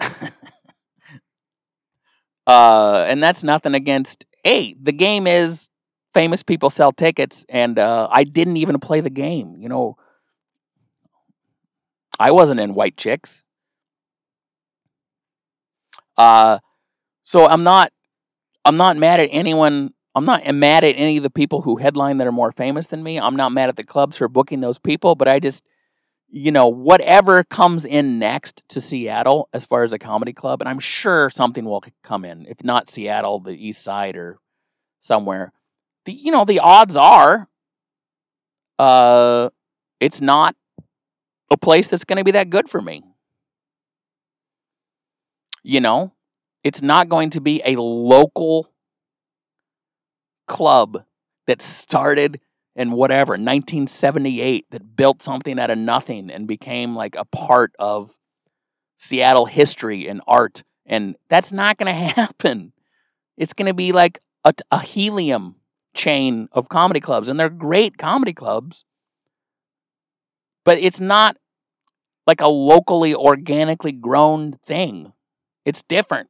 [2.46, 4.24] uh, and that's nothing against.
[4.42, 5.68] Hey, the game is
[6.14, 9.56] famous people sell tickets, and uh, I didn't even play the game.
[9.58, 9.96] You know,
[12.18, 13.42] I wasn't in White Chicks.
[16.16, 16.58] Uh,
[17.24, 17.92] so I'm not.
[18.64, 22.18] I'm not mad at anyone I'm not mad at any of the people who headline
[22.18, 23.20] that are more famous than me.
[23.20, 25.64] I'm not mad at the clubs for booking those people, but I just,
[26.28, 30.68] you know, whatever comes in next to Seattle as far as a comedy club, and
[30.68, 32.46] I'm sure something will come in.
[32.46, 34.40] If not Seattle, the East Side or
[34.98, 35.52] somewhere.
[36.04, 37.48] The you know the odds are,
[38.76, 39.50] uh,
[40.00, 40.56] it's not
[41.48, 43.04] a place that's going to be that good for me.
[45.62, 46.12] You know,
[46.64, 48.68] it's not going to be a local
[50.48, 51.04] club
[51.46, 52.40] that started
[52.74, 58.16] in whatever 1978 that built something out of nothing and became like a part of
[58.96, 62.72] Seattle history and art and that's not going to happen.
[63.36, 65.56] It's going to be like a, a helium
[65.94, 68.84] chain of comedy clubs and they're great comedy clubs
[70.64, 71.36] but it's not
[72.26, 75.14] like a locally organically grown thing.
[75.64, 76.28] It's different.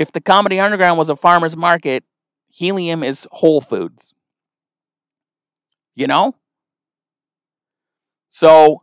[0.00, 2.02] If the Comedy Underground was a farmer's market,
[2.52, 4.14] Helium is Whole Foods.
[5.94, 6.34] You know?
[8.30, 8.82] So,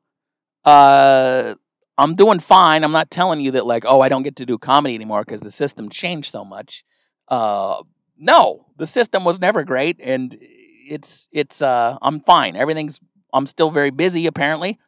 [0.66, 1.56] uh,
[1.98, 2.84] I'm doing fine.
[2.84, 5.42] I'm not telling you that, like, oh, I don't get to do comedy anymore because
[5.42, 6.84] the system changed so much.
[7.28, 7.84] Uh,
[8.18, 12.56] no, the system was never great, and it's it's uh, I'm fine.
[12.56, 13.00] Everything's
[13.34, 14.80] I'm still very busy apparently,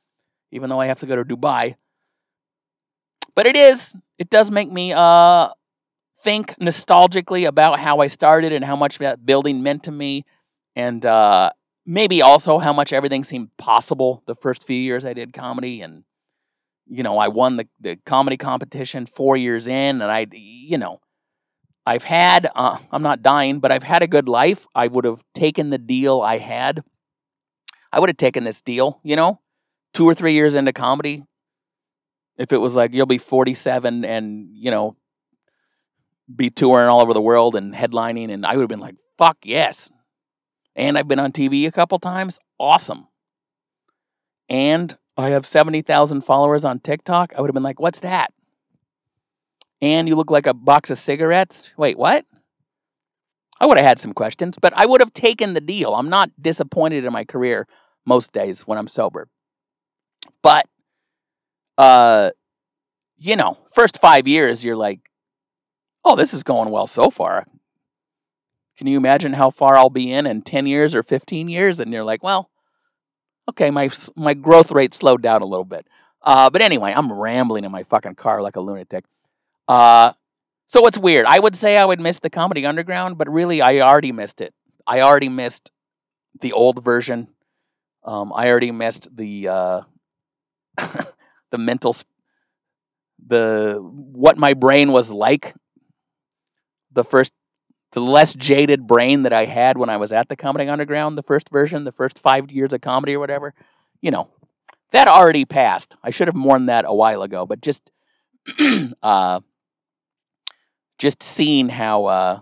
[0.52, 1.76] even though I have to go to Dubai.
[3.36, 5.50] But it is it does make me uh
[6.24, 10.26] think nostalgically about how I started and how much that building meant to me,
[10.76, 11.52] and uh,
[11.86, 15.82] maybe also how much everything seemed possible the first few years I did comedy.
[15.82, 16.04] And
[16.88, 21.00] you know, I won the the comedy competition four years in, and I you know.
[21.84, 24.68] I've had, uh, I'm not dying, but I've had a good life.
[24.76, 26.84] I would have taken the deal I had
[27.92, 29.40] I would have taken this deal, you know,
[29.94, 31.24] two or three years into comedy.
[32.38, 34.96] If it was like you'll be 47 and, you know,
[36.34, 39.38] be touring all over the world and headlining, and I would have been like, fuck
[39.44, 39.90] yes.
[40.76, 42.40] And I've been on TV a couple times.
[42.60, 43.08] Awesome.
[44.50, 47.34] And I have 70,000 followers on TikTok.
[47.36, 48.34] I would have been like, what's that?
[49.82, 51.72] And you look like a box of cigarettes.
[51.78, 52.26] Wait, what?
[53.60, 55.94] I would have had some questions, but I would have taken the deal.
[55.94, 57.68] I'm not disappointed in my career
[58.06, 59.28] most days when I'm sober.
[60.42, 60.66] But
[61.78, 62.32] uh
[63.18, 65.00] you know, first 5 years you're like,
[66.04, 67.46] "Oh, this is going well so far."
[68.78, 71.92] Can you imagine how far I'll be in in 10 years or 15 years and
[71.94, 72.50] you're like, "Well,
[73.50, 75.88] okay, my my growth rate slowed down a little bit."
[76.22, 79.06] Uh but anyway, I'm rambling in my fucking car like a lunatic.
[79.68, 80.14] Uh
[80.68, 81.26] so it's weird.
[81.28, 84.54] I would say I would miss the Comedy Underground, but really I already missed it.
[84.88, 85.70] I already missed
[86.40, 87.28] the old version
[88.04, 89.82] um, I already missed the uh,
[90.78, 91.96] the mental
[93.26, 95.54] the what my brain was like.
[96.94, 97.34] The first
[97.94, 101.24] the less jaded brain that I had when I was at the Comedy Underground, the
[101.24, 103.54] first version, the first five years of comedy or whatever,
[104.02, 104.30] you know,
[104.92, 105.96] that already passed.
[106.04, 107.92] I should have mourned that a while ago, but just
[109.04, 109.42] uh,
[110.98, 112.40] just seeing how uh,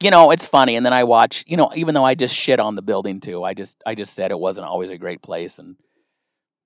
[0.00, 0.76] you know, it's funny.
[0.76, 3.42] And then I watch, you know, even though I just shit on the building too,
[3.42, 5.76] I just I just said it wasn't always a great place and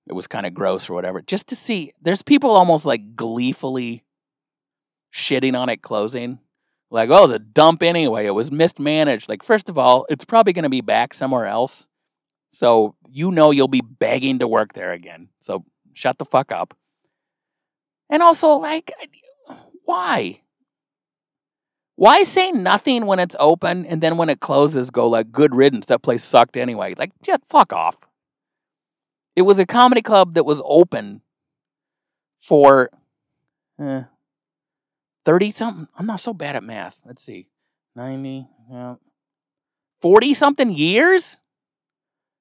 [0.07, 1.21] it was kind of gross or whatever.
[1.21, 4.03] Just to see, there's people almost like gleefully
[5.13, 6.39] shitting on it closing.
[6.89, 8.25] Like, oh, it was a dump anyway.
[8.25, 9.29] It was mismanaged.
[9.29, 11.87] Like, first of all, it's probably going to be back somewhere else.
[12.51, 15.29] So you know you'll be begging to work there again.
[15.39, 16.75] So shut the fuck up.
[18.09, 18.91] And also, like,
[19.85, 20.41] why?
[21.95, 25.85] Why say nothing when it's open and then when it closes, go like, good riddance,
[25.85, 26.93] that place sucked anyway?
[26.97, 27.95] Like, just fuck off.
[29.35, 31.21] It was a comedy club that was open
[32.39, 32.89] for
[33.79, 34.03] eh,
[35.25, 35.87] 30 something.
[35.97, 36.99] I'm not so bad at math.
[37.05, 37.47] Let's see.
[37.95, 38.47] 90,
[40.01, 41.37] 40 something years?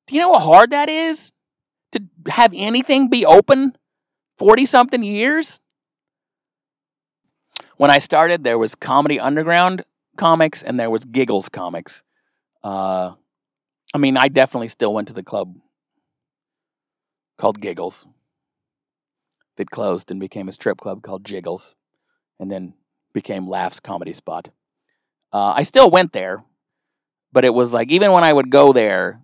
[0.06, 1.32] Do you know how hard that is?
[1.92, 3.76] To have anything be open
[4.38, 5.60] 40 something years?
[7.80, 9.86] when I started, there was Comedy Underground
[10.18, 12.02] comics and there was Giggles comics.
[12.62, 13.14] Uh,
[13.94, 15.54] I mean, I definitely still went to the club
[17.38, 18.04] called Giggles.
[19.56, 21.74] It closed and became a strip club called Jiggles,
[22.40, 22.74] and then
[23.12, 24.48] became Laughs Comedy Spot.
[25.32, 26.42] Uh, I still went there,
[27.32, 29.22] but it was like even when I would go there,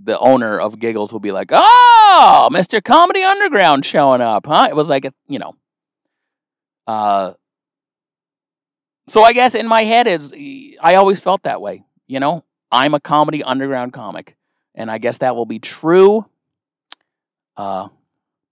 [0.00, 4.76] the owner of Giggles would be like, "Oh, Mister Comedy Underground showing up, huh?" It
[4.76, 5.56] was like a, you know,
[6.86, 7.32] uh,
[9.08, 10.32] so I guess in my head is
[10.80, 11.82] I always felt that way.
[12.06, 14.36] You know, I'm a comedy underground comic,
[14.74, 16.26] and I guess that will be true
[17.56, 17.88] uh,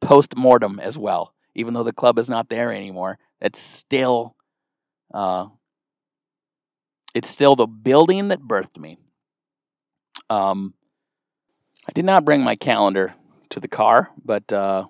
[0.01, 1.33] post mortem as well.
[1.55, 4.35] Even though the club is not there anymore, it's still
[5.13, 5.47] uh,
[7.15, 8.99] it's still the building that birthed me.
[10.29, 10.75] Um,
[11.89, 13.15] I did not bring my calendar
[13.51, 14.85] to the car, but uh,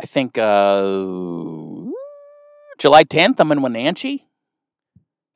[0.00, 0.82] I think uh,
[2.78, 4.26] July 10th, I'm in Wenatchee.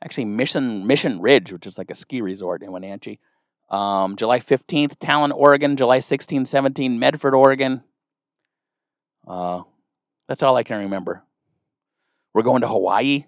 [0.03, 3.21] Actually, Mission Mission Ridge, which is like a ski resort in Wenatchee.
[3.69, 5.77] Um, July 15th, Talent, Oregon.
[5.77, 7.83] July 16, 17, Medford, Oregon.
[9.29, 9.63] Uh,
[10.27, 11.23] that's all I can remember.
[12.35, 13.25] We're going to Hawaii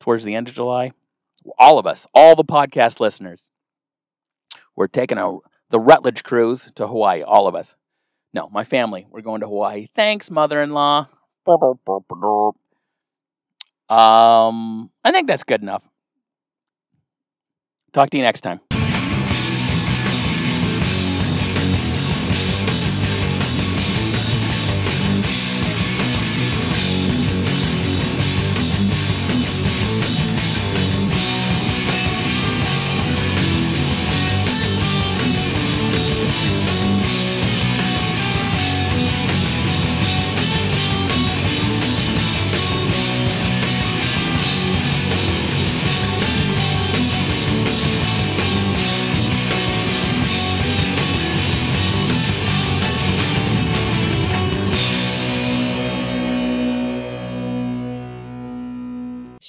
[0.00, 0.92] towards the end of July.
[1.58, 3.50] All of us, all the podcast listeners,
[4.76, 5.38] we're taking a
[5.70, 7.22] the Rutledge cruise to Hawaii.
[7.22, 7.74] All of us.
[8.32, 9.06] No, my family.
[9.10, 9.88] We're going to Hawaii.
[9.94, 11.08] Thanks, mother-in-law.
[13.88, 15.82] Um, I think that's good enough.
[17.92, 18.60] Talk to you next time.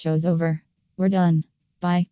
[0.06, 0.62] Show's over.
[0.97, 1.45] We're done.
[1.80, 2.10] Bye.